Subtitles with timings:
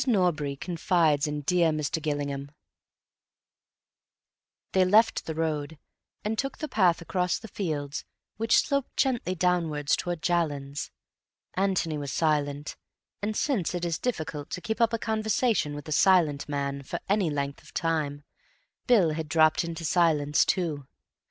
[0.07, 2.01] Norbury Confides in Dear Mr.
[2.01, 2.49] Gillingham
[4.71, 5.77] They left the road,
[6.25, 8.03] and took the path across the fields
[8.35, 10.89] which sloped gently downwards towards Jallands.
[11.53, 12.75] Antony was silent,
[13.21, 16.99] and since it is difficult to keep up a conversation with a silent man for
[17.07, 18.23] any length of time,
[18.87, 20.87] Bill had dropped into silence too.